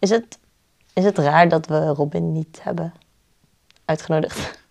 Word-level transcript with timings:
Is 0.00 0.10
het, 0.10 0.38
is 0.92 1.04
het 1.04 1.18
raar 1.18 1.48
dat 1.48 1.66
we 1.66 1.86
Robin 1.86 2.32
niet 2.32 2.62
hebben 2.62 2.92
uitgenodigd? 3.84 4.64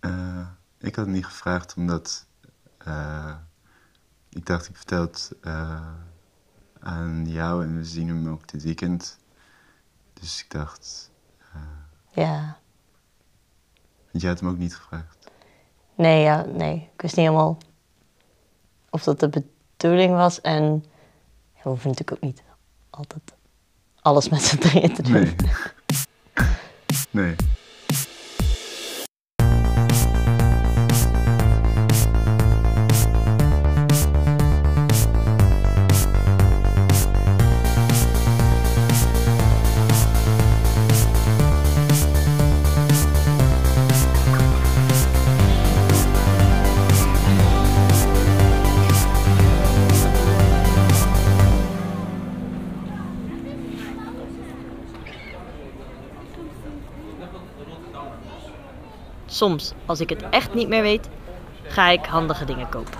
Uh, 0.00 0.46
ik 0.88 0.94
had 0.94 1.04
het 1.04 1.14
niet 1.14 1.26
gevraagd 1.26 1.74
omdat 1.76 2.26
uh, 2.86 3.34
ik 4.28 4.46
dacht, 4.46 4.68
ik 4.68 4.76
vertel 4.76 5.00
het 5.00 5.32
uh, 5.42 5.88
aan 6.80 7.26
jou 7.26 7.64
en 7.64 7.76
we 7.76 7.84
zien 7.84 8.08
hem 8.08 8.28
ook 8.28 8.48
dit 8.48 8.62
weekend. 8.62 9.18
Dus 10.12 10.42
ik 10.44 10.50
dacht. 10.50 11.10
ja. 12.10 12.58
Want 14.10 14.22
jij 14.22 14.30
had 14.30 14.40
hem 14.40 14.48
ook 14.48 14.58
niet 14.58 14.76
gevraagd? 14.76 15.30
Nee, 15.94 16.22
ja, 16.22 16.44
nee. 16.44 16.90
Ik 16.94 17.00
wist 17.00 17.16
niet 17.16 17.26
helemaal 17.26 17.58
of 18.90 19.02
dat 19.02 19.20
de 19.20 19.44
bedoeling 19.76 20.12
was. 20.12 20.40
En 20.40 20.84
we 21.62 21.68
hoeven 21.68 21.88
natuurlijk 21.88 22.12
ook 22.12 22.30
niet 22.30 22.42
altijd 22.90 23.32
alles 24.02 24.28
met 24.28 24.42
z'n 24.42 24.58
drieën 24.58 24.94
te 24.94 25.02
doen. 25.02 25.12
Nee. 25.12 25.34
nee. 27.10 27.34
Soms, 59.30 59.72
als 59.86 60.00
ik 60.00 60.08
het 60.08 60.22
echt 60.30 60.54
niet 60.54 60.68
meer 60.68 60.82
weet, 60.82 61.08
ga 61.62 61.88
ik 61.88 62.04
handige 62.04 62.44
dingen 62.44 62.68
kopen. 62.68 62.98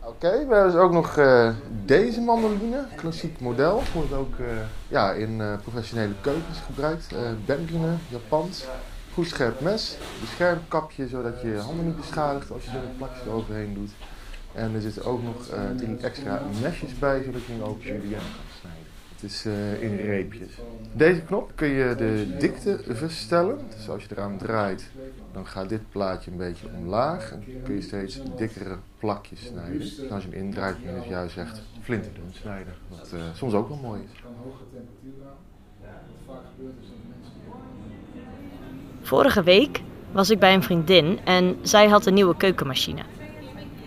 Oké, 0.00 0.30
we 0.30 0.54
hebben 0.54 0.72
dus 0.72 0.80
ook 0.80 0.92
nog 0.92 1.16
uh, 1.16 1.50
deze 1.84 2.20
mandoline, 2.20 2.86
klassiek 2.96 3.40
model. 3.40 3.82
Wordt 3.94 4.12
ook 4.12 4.38
uh, 4.38 4.46
ja, 4.88 5.12
in 5.12 5.38
uh, 5.38 5.52
professionele 5.62 6.14
keukens 6.20 6.58
gebruikt. 6.66 7.12
Uh, 7.12 7.92
Japans. 8.08 8.64
Goed 9.14 9.26
scherp 9.28 9.60
mes, 9.60 9.96
beschermkapje 10.20 11.08
zodat 11.08 11.40
je 11.40 11.58
handen 11.58 11.84
niet 11.84 11.96
beschadigt 11.96 12.50
als 12.50 12.64
je 12.64 12.70
er 12.70 12.76
een 12.76 12.96
plakje 12.96 13.20
eroverheen 13.26 13.74
doet. 13.74 13.90
En 14.52 14.74
er 14.74 14.80
zitten 14.80 15.04
ook 15.04 15.22
nog 15.22 15.36
drie 15.76 15.96
extra 15.96 16.42
mesjes 16.62 16.98
bij 16.98 17.22
zodat 17.24 17.44
je 17.44 17.52
hem 17.52 17.62
ook 17.62 17.82
julienne 17.82 18.16
kan. 18.16 18.55
Het 19.20 19.30
is 19.30 19.46
uh, 19.46 19.82
in 19.82 19.96
reepjes. 19.96 20.50
Deze 20.92 21.20
knop 21.20 21.52
kun 21.54 21.68
je 21.68 21.94
de 21.94 22.36
dikte 22.38 22.80
verstellen. 22.88 23.58
Dus 23.76 23.88
als 23.88 24.02
je 24.02 24.08
eraan 24.10 24.38
draait, 24.38 24.90
dan 25.32 25.46
gaat 25.46 25.68
dit 25.68 25.90
plaatje 25.90 26.30
een 26.30 26.36
beetje 26.36 26.66
omlaag. 26.76 27.32
En 27.32 27.44
kun 27.64 27.74
je 27.74 27.80
steeds 27.82 28.20
dikkere 28.36 28.76
plakjes 28.98 29.44
snijden. 29.46 29.80
En 29.80 30.14
als 30.14 30.24
je 30.24 30.30
hem 30.30 30.38
indraait, 30.38 30.76
kun 30.76 30.94
je 30.94 31.00
dus 31.00 31.08
juist 31.08 31.36
echt 31.36 31.62
flinterdun 31.82 32.30
snijden. 32.30 32.74
Wat 32.88 33.10
uh, 33.14 33.20
soms 33.34 33.52
ook 33.52 33.68
wel 33.68 33.78
mooi 33.82 34.00
is. 34.02 34.22
Vorige 39.02 39.42
week 39.42 39.82
was 40.12 40.30
ik 40.30 40.38
bij 40.38 40.54
een 40.54 40.62
vriendin 40.62 41.18
en 41.24 41.56
zij 41.62 41.88
had 41.88 42.06
een 42.06 42.14
nieuwe 42.14 42.36
keukenmachine. 42.36 43.02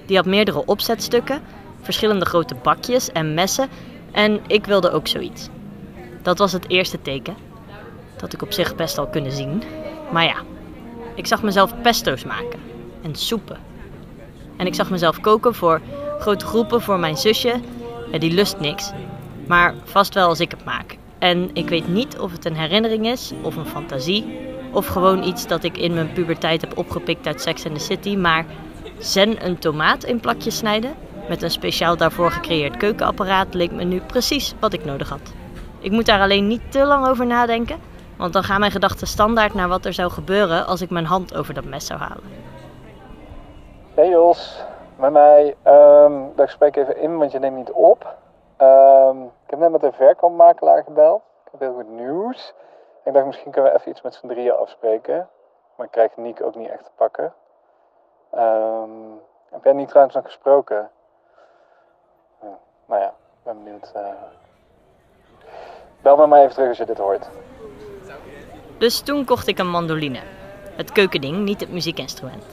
Die 0.05 0.15
had 0.15 0.25
meerdere 0.25 0.65
opzetstukken, 0.65 1.41
verschillende 1.81 2.25
grote 2.25 2.55
bakjes 2.55 3.11
en 3.11 3.33
messen 3.33 3.69
en 4.11 4.39
ik 4.47 4.65
wilde 4.65 4.91
ook 4.91 5.07
zoiets. 5.07 5.49
Dat 6.21 6.37
was 6.37 6.51
het 6.51 6.69
eerste 6.69 7.01
teken. 7.01 7.35
Dat 8.17 8.33
ik 8.33 8.41
op 8.41 8.51
zich 8.51 8.75
best 8.75 8.97
al 8.97 9.07
kunnen 9.07 9.31
zien. 9.31 9.63
Maar 10.11 10.23
ja, 10.23 10.35
ik 11.15 11.27
zag 11.27 11.43
mezelf 11.43 11.81
pesto's 11.81 12.23
maken. 12.23 12.59
En 13.01 13.15
soepen. 13.15 13.57
En 14.57 14.65
ik 14.65 14.75
zag 14.75 14.89
mezelf 14.89 15.19
koken 15.19 15.55
voor 15.55 15.81
grote 16.19 16.45
groepen 16.45 16.81
voor 16.81 16.99
mijn 16.99 17.17
zusje. 17.17 17.59
Die 18.19 18.31
lust 18.31 18.59
niks. 18.59 18.91
Maar 19.47 19.73
vast 19.83 20.13
wel 20.13 20.27
als 20.27 20.39
ik 20.39 20.51
het 20.51 20.65
maak. 20.65 20.97
En 21.19 21.49
ik 21.53 21.69
weet 21.69 21.87
niet 21.87 22.19
of 22.19 22.31
het 22.31 22.45
een 22.45 22.55
herinnering 22.55 23.07
is 23.07 23.31
of 23.41 23.55
een 23.55 23.65
fantasie. 23.65 24.37
Of 24.71 24.87
gewoon 24.87 25.23
iets 25.23 25.47
dat 25.47 25.63
ik 25.63 25.77
in 25.77 25.93
mijn 25.93 26.13
puberteit 26.13 26.61
heb 26.61 26.77
opgepikt 26.77 27.27
uit 27.27 27.41
Sex 27.41 27.65
and 27.65 27.77
the 27.77 27.83
City. 27.83 28.15
Maar 28.15 28.45
zen 28.97 29.45
een 29.45 29.59
tomaat 29.59 30.03
in 30.03 30.19
plakjes 30.19 30.57
snijden 30.57 30.95
met 31.29 31.41
een 31.41 31.51
speciaal 31.51 31.97
daarvoor 31.97 32.31
gecreëerd 32.31 32.77
keukenapparaat 32.77 33.53
leek 33.53 33.71
me 33.71 33.83
nu 33.83 34.01
precies 34.01 34.55
wat 34.59 34.73
ik 34.73 34.85
nodig 34.85 35.09
had. 35.09 35.33
Ik 35.79 35.91
moet 35.91 36.05
daar 36.05 36.21
alleen 36.21 36.47
niet 36.47 36.71
te 36.71 36.85
lang 36.85 37.07
over 37.07 37.25
nadenken, 37.25 37.79
want 38.17 38.33
dan 38.33 38.43
gaan 38.43 38.59
mijn 38.59 38.71
gedachten 38.71 39.07
standaard 39.07 39.53
naar 39.53 39.67
wat 39.67 39.85
er 39.85 39.93
zou 39.93 40.11
gebeuren 40.11 40.65
als 40.65 40.81
ik 40.81 40.89
mijn 40.89 41.05
hand 41.05 41.35
over 41.35 41.53
dat 41.53 41.63
mes 41.63 41.85
zou 41.85 41.99
halen. 41.99 42.23
Hey 43.93 44.09
Jos, 44.09 44.63
met 44.95 45.11
mij. 45.11 45.55
Um, 45.67 46.31
ik 46.35 46.49
spreek 46.49 46.75
even 46.75 46.97
in, 46.97 47.17
want 47.17 47.31
je 47.31 47.39
neemt 47.39 47.55
niet 47.55 47.71
op. 47.71 48.15
Um, 48.61 49.23
ik 49.23 49.49
heb 49.49 49.59
net 49.59 49.71
met 49.71 49.83
een 49.83 49.93
verkoopmakelaar 49.93 50.83
gebeld. 50.83 51.21
Ik 51.45 51.51
heb 51.51 51.59
heel 51.59 51.73
goed 51.73 51.89
nieuws. 51.89 52.53
Ik 53.03 53.13
dacht 53.13 53.25
misschien 53.25 53.51
kunnen 53.51 53.71
we 53.71 53.77
even 53.77 53.91
iets 53.91 54.01
met 54.01 54.13
z'n 54.13 54.27
drieën 54.27 54.55
afspreken. 54.55 55.29
Maar 55.75 55.85
ik 55.85 55.91
krijg 55.91 56.15
Niek 56.15 56.41
ook 56.41 56.55
niet 56.55 56.69
echt 56.69 56.83
te 56.83 56.91
pakken. 56.95 57.33
Um, 58.35 59.19
heb 59.51 59.63
jij 59.63 59.73
niet 59.73 59.87
trouwens 59.87 60.15
nog 60.15 60.25
gesproken? 60.25 60.89
Nou 62.89 63.01
ja, 63.01 63.07
ik 63.07 63.43
ben 63.43 63.63
benieuwd. 63.63 63.91
Uh... 63.95 64.01
Bel 66.01 66.17
me 66.17 66.27
maar 66.27 66.39
even 66.39 66.53
terug 66.53 66.69
als 66.69 66.77
je 66.77 66.85
dit 66.85 66.97
hoort. 66.97 67.29
Dus 68.77 68.99
toen 68.99 69.25
kocht 69.25 69.47
ik 69.47 69.59
een 69.59 69.69
mandoline. 69.69 70.19
Het 70.75 70.91
keukending, 70.91 71.37
niet 71.37 71.59
het 71.59 71.71
muziekinstrument. 71.71 72.43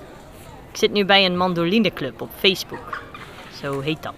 Ik 0.71 0.77
zit 0.77 0.93
nu 0.93 1.05
bij 1.05 1.25
een 1.25 1.37
mandolineclub 1.37 2.21
op 2.21 2.31
Facebook. 2.37 3.03
Zo 3.53 3.81
heet 3.81 4.03
dat. 4.03 4.15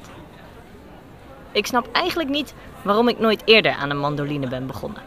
Ik 1.53 1.67
snap 1.67 1.89
eigenlijk 1.93 2.29
niet 2.29 2.55
waarom 2.83 3.09
ik 3.09 3.19
nooit 3.19 3.43
eerder 3.45 3.73
aan 3.73 3.91
een 3.91 3.99
mandoline 3.99 4.49
ben 4.49 4.67
begonnen. 4.67 5.03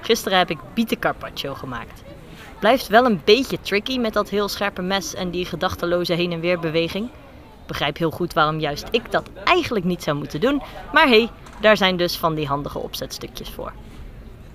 Gisteren 0.00 0.38
heb 0.38 0.50
ik 0.50 0.58
bietencarpaccio 0.74 1.54
gemaakt. 1.54 2.02
Blijft 2.58 2.86
wel 2.86 3.04
een 3.04 3.20
beetje 3.24 3.60
tricky 3.60 3.98
met 3.98 4.12
dat 4.12 4.28
heel 4.28 4.48
scherpe 4.48 4.82
mes 4.82 5.14
en 5.14 5.30
die 5.30 5.44
gedachteloze 5.44 6.12
heen 6.12 6.32
en 6.32 6.40
weer 6.40 6.60
beweging 6.60 7.10
begrijp 7.66 7.96
heel 7.96 8.10
goed 8.10 8.32
waarom 8.32 8.60
juist 8.60 8.88
ik 8.90 9.10
dat 9.10 9.30
eigenlijk 9.44 9.84
niet 9.84 10.02
zou 10.02 10.16
moeten 10.16 10.40
doen. 10.40 10.62
Maar 10.92 11.08
hey, 11.08 11.28
daar 11.60 11.76
zijn 11.76 11.96
dus 11.96 12.16
van 12.16 12.34
die 12.34 12.46
handige 12.46 12.78
opzetstukjes 12.78 13.50
voor. 13.50 13.72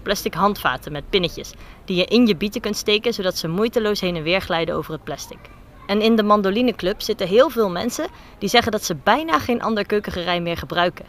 Plastic 0.01 0.33
handvaten 0.33 0.91
met 0.91 1.09
pinnetjes 1.09 1.53
die 1.85 1.97
je 1.97 2.05
in 2.05 2.27
je 2.27 2.35
bieten 2.35 2.61
kunt 2.61 2.77
steken 2.77 3.13
zodat 3.13 3.38
ze 3.38 3.47
moeiteloos 3.47 4.01
heen 4.01 4.16
en 4.16 4.23
weer 4.23 4.41
glijden 4.41 4.75
over 4.75 4.94
het 4.94 5.03
plastic. 5.03 5.39
En 5.88 6.01
in 6.01 6.16
de 6.16 6.23
mandolineclub 6.23 7.01
zitten 7.01 7.27
heel 7.27 7.49
veel 7.49 7.69
mensen 7.69 8.07
die 8.38 8.49
zeggen 8.49 8.72
dat 8.72 8.83
ze 8.83 8.95
bijna 8.95 9.39
geen 9.39 9.61
ander 9.61 9.85
keukengerei 9.85 10.39
meer 10.39 10.57
gebruiken. 10.57 11.05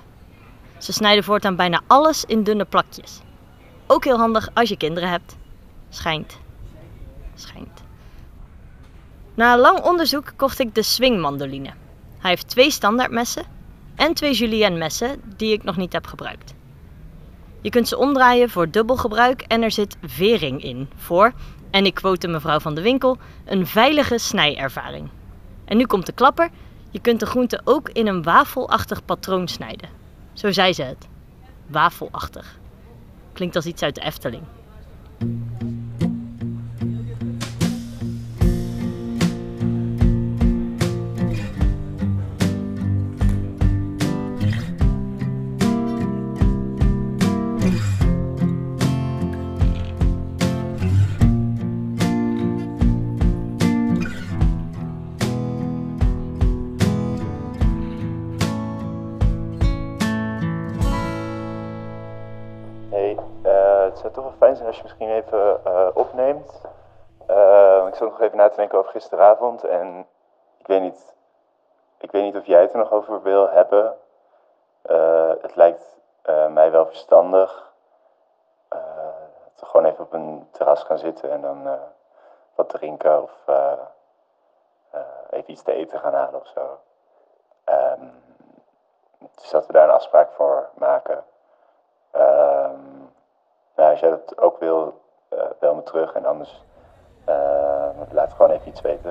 Ze 0.78 0.92
snijden 0.92 1.24
voortaan 1.24 1.56
bijna 1.56 1.80
alles 1.86 2.24
in 2.24 2.42
dunne 2.42 2.64
plakjes. 2.64 3.20
Ook 3.86 4.04
heel 4.04 4.19
handig 4.19 4.48
als 4.54 4.69
je 4.69 4.76
kinderen 4.76 5.08
hebt. 5.08 5.36
Schijnt. 5.88 6.38
Schijnt. 7.34 7.82
Na 9.34 9.58
lang 9.58 9.80
onderzoek 9.80 10.32
kocht 10.36 10.58
ik 10.58 10.74
de 10.74 10.82
swingmandoline. 10.82 11.70
Hij 12.22 12.31
heeft 12.31 12.49
twee 12.49 12.71
standaardmessen 12.71 13.44
en 13.94 14.15
twee 14.15 14.34
julienne 14.34 14.78
messen 14.78 15.21
die 15.37 15.53
ik 15.53 15.62
nog 15.62 15.77
niet 15.77 15.93
heb 15.93 16.06
gebruikt. 16.06 16.55
Je 17.60 17.71
kunt 17.71 17.88
ze 17.88 17.99
omdraaien 17.99 18.50
voor 18.50 18.71
dubbel 18.71 18.97
gebruik 18.97 19.41
en 19.41 19.62
er 19.62 19.71
zit 19.71 19.97
vering 20.03 20.62
in 20.62 20.88
voor, 20.97 21.32
en 21.71 21.87
ik 21.87 21.94
quote 21.94 22.28
mevrouw 22.28 22.61
van 22.61 22.75
de 22.75 22.82
winkel, 22.82 23.19
een 23.44 23.66
veilige 23.66 24.19
snijervaring. 24.19 25.09
En 25.65 25.77
nu 25.77 25.87
komt 25.87 26.06
de 26.06 26.12
klapper, 26.12 26.50
je 26.91 27.00
kunt 27.00 27.21
de 27.21 27.27
groente 27.27 27.61
ook 27.65 27.88
in 27.88 28.06
een 28.06 28.22
wafelachtig 28.22 29.05
patroon 29.05 29.49
snijden. 29.49 29.88
Zo 30.32 30.52
zei 30.52 30.73
ze 30.73 30.82
het. 30.82 31.08
Wafelachtig. 31.67 32.58
Klinkt 33.32 33.56
als 33.56 33.67
iets 33.67 33.82
uit 33.82 33.94
de 33.94 34.00
Efteling. 34.00 34.43
Als 64.04 64.76
je 64.76 64.82
misschien 64.82 65.10
even 65.10 65.60
uh, 65.66 65.88
opneemt. 65.94 66.60
Uh, 67.31 67.87
ik 67.88 67.94
zat 67.94 68.08
nog 68.08 68.20
even 68.20 68.37
na 68.37 68.49
te 68.49 68.56
denken 68.56 68.78
over 68.78 68.90
gisteravond 68.90 69.64
en 69.64 70.06
ik 70.58 70.66
weet 70.66 70.81
niet. 70.81 71.14
ik 71.99 72.10
weet 72.10 72.22
niet 72.22 72.37
of 72.37 72.46
jij 72.46 72.60
het 72.60 72.72
er 72.72 72.78
nog 72.78 72.93
over 72.93 73.22
wil 73.22 73.49
hebben. 73.49 73.96
Eh, 74.82 75.31
het 75.40 75.56
lijkt 75.56 75.99
eh, 76.22 76.46
mij 76.46 76.70
wel 76.70 76.87
verstandig 76.87 77.72
uh, 78.75 78.81
te 79.54 79.66
gewoon 79.66 79.87
even 79.87 80.05
op 80.05 80.12
een 80.12 80.48
terras 80.50 80.82
gaan 80.82 80.98
zitten 80.98 81.31
en 81.31 81.40
dan 81.40 81.78
wat 82.55 82.69
drinken 82.69 83.22
of 83.22 83.32
even 85.31 85.50
iets 85.50 85.62
te 85.62 85.72
eten 85.72 86.00
gaan 86.00 86.14
halen 86.14 86.40
of 86.40 86.46
zo. 86.46 86.78
Um, 87.64 88.22
dus 89.34 89.50
dat 89.50 89.66
we 89.66 89.72
daar 89.72 89.84
een 89.84 89.94
afspraak 89.94 90.31
voor 90.31 90.69
maken. 90.75 91.25
Als 93.93 94.00
jij 94.00 94.11
dat 94.11 94.39
ook 94.39 94.61
wil, 94.61 95.00
bel 95.61 95.75
me 95.75 95.83
terug 95.83 96.12
en 96.12 96.25
anders 96.25 96.61
laat 98.12 98.33
gewoon 98.33 98.50
even 98.50 98.69
iets 98.69 98.81
weten. 98.81 99.11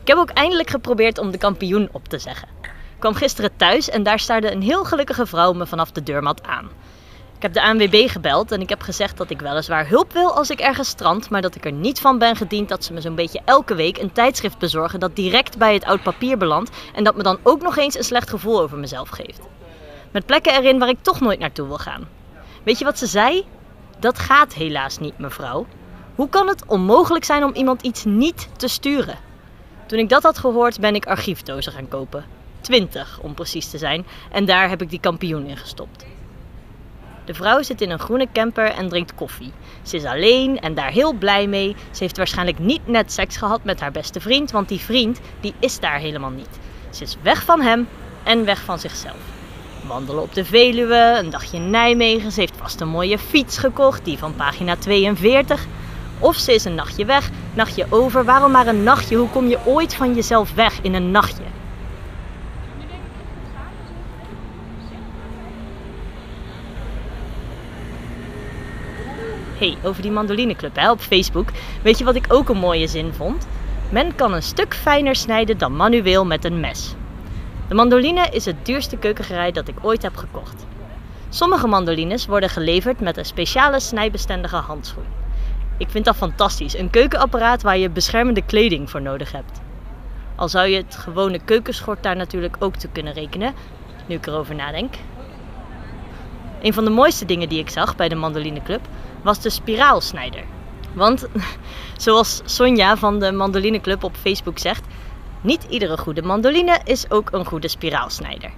Ik 0.00 0.08
heb 0.08 0.16
ook 0.16 0.30
eindelijk 0.30 0.70
geprobeerd 0.70 1.18
om 1.18 1.30
de 1.30 1.38
kampioen 1.38 1.88
op 1.92 2.08
te 2.08 2.18
zeggen. 2.18 2.48
Ik 2.62 2.98
kwam 2.98 3.14
gisteren 3.14 3.56
thuis 3.56 3.90
en 3.90 4.02
daar 4.02 4.18
staarde 4.18 4.52
een 4.52 4.62
heel 4.62 4.84
gelukkige 4.84 5.26
vrouw 5.26 5.52
me 5.52 5.66
vanaf 5.66 5.90
de 5.90 6.02
deurmat 6.02 6.46
aan. 6.46 6.70
Ik 7.36 7.42
heb 7.42 7.52
de 7.52 7.62
ANWB 7.62 8.08
gebeld 8.08 8.52
en 8.52 8.60
ik 8.60 8.68
heb 8.68 8.80
gezegd 8.80 9.16
dat 9.16 9.30
ik 9.30 9.40
weliswaar 9.40 9.88
hulp 9.88 10.12
wil 10.12 10.36
als 10.36 10.50
ik 10.50 10.60
ergens 10.60 10.88
strand, 10.88 11.30
maar 11.30 11.40
dat 11.40 11.54
ik 11.54 11.64
er 11.64 11.72
niet 11.72 12.00
van 12.00 12.18
ben 12.18 12.36
gediend 12.36 12.68
dat 12.68 12.84
ze 12.84 12.92
me 12.92 13.00
zo'n 13.00 13.14
beetje 13.14 13.40
elke 13.44 13.74
week 13.74 13.98
een 13.98 14.12
tijdschrift 14.12 14.58
bezorgen 14.58 15.00
dat 15.00 15.16
direct 15.16 15.58
bij 15.58 15.74
het 15.74 15.84
oud 15.84 16.02
papier 16.02 16.38
belandt 16.38 16.70
en 16.94 17.04
dat 17.04 17.16
me 17.16 17.22
dan 17.22 17.38
ook 17.42 17.62
nog 17.62 17.76
eens 17.76 17.96
een 17.96 18.04
slecht 18.04 18.30
gevoel 18.30 18.60
over 18.60 18.78
mezelf 18.78 19.08
geeft. 19.08 19.40
Met 20.12 20.26
plekken 20.26 20.52
erin 20.52 20.78
waar 20.78 20.88
ik 20.88 21.02
toch 21.02 21.20
nooit 21.20 21.38
naartoe 21.38 21.66
wil 21.66 21.78
gaan. 21.78 22.08
Weet 22.62 22.78
je 22.78 22.84
wat 22.84 22.98
ze 22.98 23.06
zei? 23.06 23.44
Dat 23.98 24.18
gaat 24.18 24.54
helaas 24.54 24.98
niet, 24.98 25.18
mevrouw. 25.18 25.66
Hoe 26.14 26.28
kan 26.28 26.48
het 26.48 26.66
onmogelijk 26.66 27.24
zijn 27.24 27.44
om 27.44 27.54
iemand 27.54 27.82
iets 27.82 28.04
niet 28.04 28.48
te 28.56 28.68
sturen? 28.68 29.18
Toen 29.86 29.98
ik 29.98 30.08
dat 30.08 30.22
had 30.22 30.38
gehoord, 30.38 30.80
ben 30.80 30.94
ik 30.94 31.06
archiefdozen 31.06 31.72
gaan 31.72 31.88
kopen. 31.88 32.24
20 32.60 33.18
om 33.20 33.34
precies 33.34 33.70
te 33.70 33.78
zijn. 33.78 34.06
En 34.30 34.44
daar 34.44 34.68
heb 34.68 34.82
ik 34.82 34.90
die 34.90 35.00
kampioen 35.00 35.46
in 35.46 35.56
gestopt. 35.56 36.04
De 37.24 37.34
vrouw 37.34 37.62
zit 37.62 37.80
in 37.80 37.90
een 37.90 37.98
groene 37.98 38.28
camper 38.32 38.70
en 38.70 38.88
drinkt 38.88 39.14
koffie. 39.14 39.52
Ze 39.82 39.96
is 39.96 40.04
alleen 40.04 40.60
en 40.60 40.74
daar 40.74 40.90
heel 40.90 41.12
blij 41.12 41.46
mee. 41.46 41.76
Ze 41.90 42.02
heeft 42.02 42.16
waarschijnlijk 42.16 42.58
niet 42.58 42.86
net 42.86 43.12
seks 43.12 43.36
gehad 43.36 43.64
met 43.64 43.80
haar 43.80 43.92
beste 43.92 44.20
vriend, 44.20 44.50
want 44.50 44.68
die 44.68 44.80
vriend 44.80 45.20
die 45.40 45.54
is 45.58 45.80
daar 45.80 45.98
helemaal 45.98 46.30
niet. 46.30 46.58
Ze 46.90 47.02
is 47.02 47.16
weg 47.22 47.44
van 47.44 47.60
hem 47.60 47.88
en 48.22 48.44
weg 48.44 48.60
van 48.60 48.78
zichzelf. 48.78 49.41
Wandelen 49.86 50.22
op 50.22 50.34
de 50.34 50.44
Veluwe, 50.44 51.18
een 51.18 51.30
dagje 51.30 51.58
Nijmegen. 51.58 52.32
Ze 52.32 52.40
heeft 52.40 52.56
vast 52.56 52.80
een 52.80 52.88
mooie 52.88 53.18
fiets 53.18 53.58
gekocht, 53.58 54.04
die 54.04 54.18
van 54.18 54.34
pagina 54.34 54.76
42. 54.76 55.66
Of 56.18 56.36
ze 56.36 56.54
is 56.54 56.64
een 56.64 56.74
nachtje 56.74 57.04
weg, 57.04 57.30
nachtje 57.54 57.86
over. 57.88 58.24
Waarom 58.24 58.50
maar 58.50 58.66
een 58.66 58.82
nachtje? 58.82 59.16
Hoe 59.16 59.28
kom 59.28 59.48
je 59.48 59.58
ooit 59.64 59.94
van 59.94 60.14
jezelf 60.14 60.54
weg 60.54 60.80
in 60.82 60.94
een 60.94 61.10
nachtje? 61.10 61.42
hey, 69.62 69.76
over 69.82 70.02
die 70.02 70.10
mandolineclub 70.10 70.76
hè, 70.76 70.90
op 70.90 71.00
Facebook. 71.00 71.48
Weet 71.82 71.98
je 71.98 72.04
wat 72.04 72.14
ik 72.14 72.24
ook 72.28 72.48
een 72.48 72.56
mooie 72.56 72.86
zin 72.86 73.12
vond? 73.12 73.46
Men 73.88 74.14
kan 74.14 74.32
een 74.32 74.42
stuk 74.42 74.74
fijner 74.74 75.16
snijden 75.16 75.58
dan 75.58 75.76
manueel 75.76 76.26
met 76.26 76.44
een 76.44 76.60
mes. 76.60 76.94
De 77.72 77.78
mandoline 77.78 78.28
is 78.30 78.44
het 78.44 78.66
duurste 78.66 78.96
keukengerei 78.96 79.52
dat 79.52 79.68
ik 79.68 79.74
ooit 79.82 80.02
heb 80.02 80.16
gekocht. 80.16 80.66
Sommige 81.28 81.66
mandolines 81.66 82.26
worden 82.26 82.48
geleverd 82.48 83.00
met 83.00 83.16
een 83.16 83.24
speciale 83.24 83.80
snijbestendige 83.80 84.56
handschoen. 84.56 85.04
Ik 85.78 85.90
vind 85.90 86.04
dat 86.04 86.16
fantastisch. 86.16 86.78
Een 86.78 86.90
keukenapparaat 86.90 87.62
waar 87.62 87.78
je 87.78 87.90
beschermende 87.90 88.42
kleding 88.42 88.90
voor 88.90 89.02
nodig 89.02 89.32
hebt. 89.32 89.60
Al 90.36 90.48
zou 90.48 90.68
je 90.68 90.76
het 90.76 90.96
gewone 90.96 91.38
keukenschort 91.44 92.02
daar 92.02 92.16
natuurlijk 92.16 92.56
ook 92.58 92.76
te 92.76 92.88
kunnen 92.88 93.12
rekenen, 93.12 93.54
nu 94.06 94.14
ik 94.14 94.26
erover 94.26 94.54
nadenk. 94.54 94.94
Een 96.62 96.74
van 96.74 96.84
de 96.84 96.90
mooiste 96.90 97.24
dingen 97.24 97.48
die 97.48 97.60
ik 97.60 97.70
zag 97.70 97.96
bij 97.96 98.08
de 98.08 98.14
Mandolineclub 98.14 98.80
was 99.22 99.40
de 99.40 99.50
spiraalsnijder. 99.50 100.44
Want, 100.94 101.26
zoals 101.96 102.42
Sonja 102.44 102.96
van 102.96 103.18
de 103.18 103.32
Mandolineclub 103.32 104.04
op 104.04 104.16
Facebook 104.16 104.58
zegt, 104.58 104.84
niet 105.42 105.66
iedere 105.68 105.98
goede 105.98 106.22
mandoline 106.22 106.80
is 106.84 107.10
ook 107.10 107.32
een 107.32 107.44
goede 107.44 107.68
spiraalsnijder. 107.68 108.50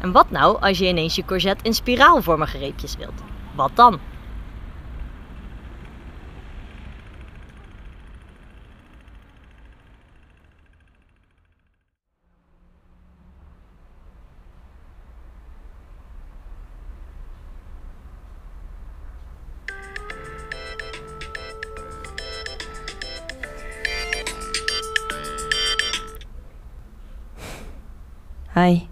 En 0.00 0.12
wat 0.12 0.30
nou 0.30 0.60
als 0.60 0.78
je 0.78 0.86
ineens 0.88 1.14
je 1.14 1.24
courgette 1.24 1.64
in 1.64 1.74
spiraalvormige 1.74 2.58
reepjes 2.58 2.96
wilt? 2.96 3.22
Wat 3.54 3.70
dan? 3.74 3.98
hay 28.58 28.87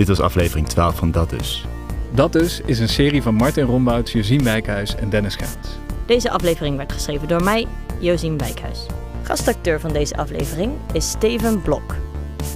Dit 0.00 0.08
was 0.08 0.20
aflevering 0.20 0.68
12 0.68 0.96
van 0.96 1.10
Dat 1.10 1.30
Dus. 1.30 1.64
Dat 2.10 2.32
Dus 2.32 2.60
is 2.64 2.78
een 2.78 2.88
serie 2.88 3.22
van 3.22 3.34
Martin 3.34 3.64
Rombouts, 3.64 4.12
Josien 4.12 4.44
Wijkhuis 4.44 4.94
en 4.94 5.10
Dennis 5.10 5.34
Gaans. 5.36 5.68
Deze 6.06 6.30
aflevering 6.30 6.76
werd 6.76 6.92
geschreven 6.92 7.28
door 7.28 7.42
mij, 7.42 7.66
Josien 7.98 8.38
Wijkhuis. 8.38 8.86
Gastacteur 9.22 9.80
van 9.80 9.92
deze 9.92 10.16
aflevering 10.16 10.72
is 10.92 11.10
Steven 11.10 11.62
Blok. 11.62 11.94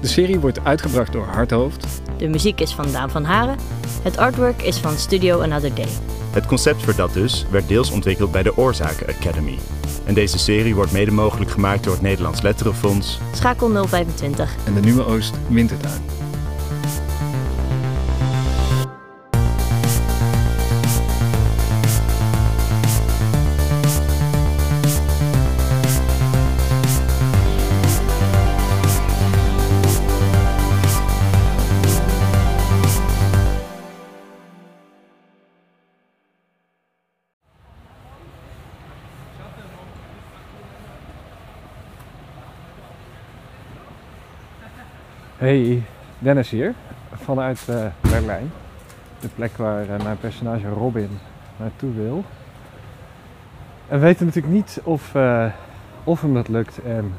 De 0.01 0.07
serie 0.07 0.39
wordt 0.39 0.65
uitgebracht 0.65 1.13
door 1.13 1.27
Hardhoofd. 1.27 1.87
De 2.17 2.29
muziek 2.29 2.61
is 2.61 2.73
van 2.73 2.93
Daan 2.93 3.11
van 3.11 3.25
Haren. 3.25 3.57
Het 4.03 4.17
artwork 4.17 4.63
is 4.63 4.79
van 4.79 4.99
Studio 4.99 5.41
Another 5.41 5.75
Day. 5.75 5.89
Het 6.31 6.47
concept 6.47 6.83
voor 6.83 6.97
Dat 6.97 7.13
Dus 7.13 7.47
werd 7.51 7.69
deels 7.69 7.91
ontwikkeld 7.91 8.33
bij 8.33 8.43
de 8.43 8.57
Oorzaken 8.57 9.07
Academy. 9.07 9.59
En 10.05 10.15
deze 10.15 10.39
serie 10.39 10.75
wordt 10.75 10.93
mede 10.93 11.11
mogelijk 11.11 11.51
gemaakt 11.51 11.85
door 11.85 11.93
het 11.93 12.03
Nederlands 12.03 12.41
Letterenfonds, 12.41 13.19
Schakel 13.33 13.87
025 13.87 14.55
en 14.67 14.75
de 14.75 14.81
Nieuwe 14.81 15.05
Oost 15.05 15.35
Wintertuin. 15.49 16.24
Hey, 45.45 45.83
Dennis 46.19 46.51
hier, 46.51 46.75
vanuit 47.13 47.67
uh, 47.71 47.87
Berlijn. 48.01 48.53
De 49.21 49.29
plek 49.29 49.57
waar 49.57 49.83
uh, 49.89 50.03
mijn 50.03 50.19
personage 50.19 50.69
Robin 50.69 51.19
naartoe 51.57 51.93
wil. 51.93 52.25
En 53.89 53.99
we 53.99 54.05
weten 54.05 54.27
natuurlijk 54.27 54.55
niet 54.55 54.81
of, 54.85 55.15
uh, 55.15 55.47
of 56.05 56.21
hem 56.21 56.35
dat 56.35 56.49
lukt 56.49 56.83
en 56.83 57.13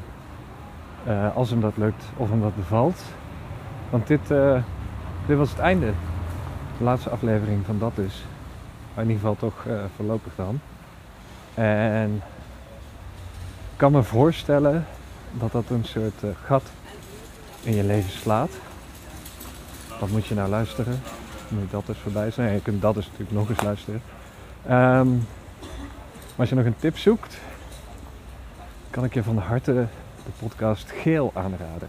als 1.34 1.50
hem 1.50 1.60
dat 1.60 1.76
lukt, 1.76 2.04
of 2.16 2.30
hem 2.30 2.40
dat 2.40 2.56
bevalt. 2.56 3.02
Want 3.90 4.06
dit, 4.06 4.28
dit 5.26 5.36
was 5.36 5.50
het 5.50 5.58
einde. 5.58 5.92
De 6.78 6.84
laatste 6.84 7.10
aflevering 7.10 7.64
van 7.66 7.78
dat 7.78 7.96
dus. 7.96 8.24
Maar 8.94 9.04
in 9.04 9.10
ieder 9.10 9.28
geval 9.28 9.48
toch 9.48 9.66
voorlopig 9.96 10.32
dan. 10.36 10.60
En 11.54 12.14
ik 13.72 13.76
kan 13.76 13.92
me 13.92 14.02
voorstellen 14.02 14.84
dat 15.32 15.52
dat 15.52 15.70
een 15.70 15.84
soort 15.84 16.22
gat 16.44 16.62
in 17.66 17.74
je 17.74 17.84
leven 17.84 18.10
slaat. 18.10 18.50
Wat 20.00 20.10
moet 20.10 20.26
je 20.26 20.34
nou 20.34 20.48
luisteren? 20.48 21.00
Moet 21.48 21.70
dat 21.70 21.86
dus 21.86 21.98
voorbij 21.98 22.30
zijn? 22.30 22.52
je 22.52 22.60
kunt 22.60 22.82
dat 22.82 22.94
dus 22.94 23.04
natuurlijk 23.04 23.32
nog 23.32 23.48
eens 23.48 23.62
luisteren. 23.62 24.02
Um, 24.64 25.26
maar 26.36 26.36
als 26.36 26.48
je 26.48 26.54
nog 26.54 26.64
een 26.64 26.76
tip 26.78 26.96
zoekt, 26.96 27.38
kan 28.90 29.04
ik 29.04 29.14
je 29.14 29.22
van 29.22 29.38
harte 29.38 29.72
de 30.24 30.30
podcast 30.38 30.90
Geel 30.90 31.30
aanraden. 31.34 31.88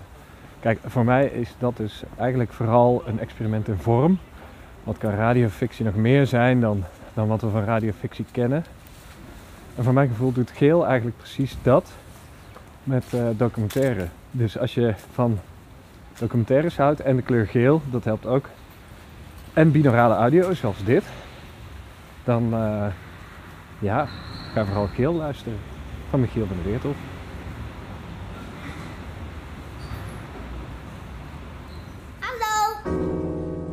Kijk, 0.59 0.79
voor 0.85 1.03
mij 1.03 1.25
is 1.25 1.55
dat 1.57 1.77
dus 1.77 2.03
eigenlijk 2.17 2.53
vooral 2.53 3.03
een 3.05 3.19
experiment 3.19 3.67
in 3.67 3.77
vorm. 3.77 4.19
Wat 4.83 4.97
kan 4.97 5.11
radiofictie 5.11 5.85
nog 5.85 5.95
meer 5.95 6.27
zijn 6.27 6.61
dan, 6.61 6.83
dan 7.13 7.27
wat 7.27 7.41
we 7.41 7.49
van 7.49 7.63
radiofictie 7.63 8.25
kennen? 8.31 8.65
En 9.75 9.83
voor 9.83 9.93
mijn 9.93 10.07
gevoel 10.07 10.31
doet 10.31 10.51
Geel 10.51 10.85
eigenlijk 10.85 11.17
precies 11.17 11.55
dat 11.61 11.91
met 12.83 13.03
uh, 13.15 13.21
documentaire. 13.37 14.07
Dus 14.31 14.57
als 14.57 14.73
je 14.73 14.93
van 15.13 15.39
documentaires 16.19 16.77
houdt 16.77 16.99
en 16.99 17.15
de 17.15 17.21
kleur 17.21 17.47
geel, 17.47 17.81
dat 17.91 18.03
helpt 18.03 18.25
ook. 18.25 18.49
En 19.53 19.71
binaurale 19.71 20.15
audio, 20.15 20.53
zoals 20.53 20.83
dit. 20.83 21.03
Dan 22.23 22.53
uh, 22.53 22.85
ja, 23.79 24.07
ga 24.53 24.65
vooral 24.65 24.87
geel 24.87 25.13
luisteren. 25.13 25.59
Van 26.09 26.19
Michiel 26.19 26.45
van 26.45 26.55
der 26.55 26.65
Weerthof. 26.65 26.95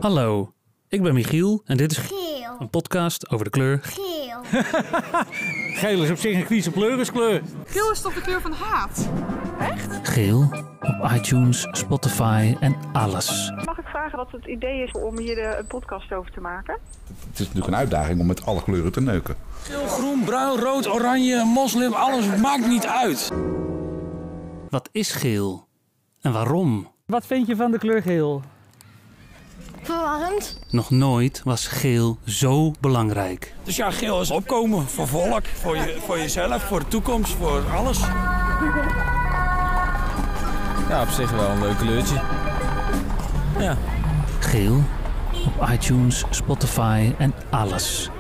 Hallo, 0.01 0.55
ik 0.89 1.03
ben 1.03 1.15
Michiel 1.15 1.63
en 1.65 1.77
dit 1.77 1.91
is 1.91 1.99
Geel. 1.99 2.57
Een 2.59 2.71
podcast 2.71 3.31
over 3.31 3.45
de 3.45 3.51
kleur 3.51 3.81
Geel. 3.83 4.41
Geel 5.81 6.03
is 6.03 6.11
op 6.11 6.17
zich 6.17 6.37
een 6.37 6.45
kwieze 6.45 6.71
pleuriskleur. 6.71 7.43
Geel 7.67 7.91
is 7.91 8.01
toch 8.01 8.15
de 8.15 8.21
kleur 8.21 8.41
van 8.41 8.53
haat? 8.53 9.09
Echt? 9.59 10.09
Geel 10.09 10.64
op 10.87 11.11
iTunes, 11.13 11.67
Spotify 11.71 12.57
en 12.61 12.77
alles. 12.93 13.53
Mag 13.65 13.79
ik 13.79 13.87
vragen 13.87 14.19
wat 14.19 14.31
het 14.31 14.45
idee 14.45 14.83
is 14.83 14.91
om 14.93 15.19
hier 15.19 15.59
een 15.59 15.67
podcast 15.67 16.13
over 16.13 16.33
te 16.33 16.41
maken? 16.41 16.79
Het 17.07 17.33
is 17.33 17.39
natuurlijk 17.39 17.67
een 17.67 17.77
uitdaging 17.77 18.21
om 18.21 18.27
met 18.27 18.47
alle 18.47 18.63
kleuren 18.63 18.93
te 18.93 19.01
neuken. 19.01 19.37
Geel, 19.63 19.87
groen, 19.87 20.25
bruin, 20.25 20.59
rood, 20.59 20.89
oranje, 20.89 21.45
moslim, 21.45 21.93
alles 21.93 22.37
maakt 22.37 22.67
niet 22.67 22.87
uit. 22.87 23.33
Wat 24.71 24.89
is 24.93 25.13
geel? 25.13 25.67
En 26.21 26.33
waarom? 26.33 26.89
Wat 27.07 27.27
vind 27.27 27.47
je 27.47 27.57
van 27.57 27.71
de 27.71 27.79
kleur 27.79 28.03
geel? 28.03 28.43
Verwarrend. 29.83 30.59
Nog 30.71 30.91
nooit 30.91 31.43
was 31.45 31.67
geel 31.67 32.19
zo 32.25 32.73
belangrijk. 32.81 33.55
Dus 33.63 33.77
ja, 33.77 33.91
geel 33.91 34.21
is 34.21 34.31
opkomen 34.31 34.87
voor 34.87 35.09
volk, 35.09 35.47
voor, 35.47 35.77
je, 35.77 35.97
voor 36.01 36.19
jezelf, 36.19 36.63
voor 36.63 36.79
de 36.79 36.89
toekomst, 36.89 37.33
voor 37.33 37.63
alles. 37.71 38.01
Ja, 40.95 41.03
op 41.03 41.09
zich 41.09 41.31
wel 41.31 41.51
een 41.51 41.61
leuk 41.61 41.77
kleurtje. 41.77 42.21
Ja. 43.59 43.77
Geel 44.39 44.83
op 45.47 45.69
iTunes, 45.71 46.25
Spotify 46.31 47.13
en 47.19 47.35
alles. 47.51 48.11